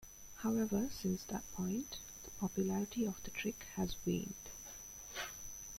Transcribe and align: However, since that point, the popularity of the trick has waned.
However, 0.37 0.89
since 0.91 1.21
that 1.25 1.43
point, 1.53 1.97
the 2.23 2.31
popularity 2.31 3.05
of 3.05 3.21
the 3.21 3.29
trick 3.29 3.67
has 3.75 3.95
waned. 4.03 4.33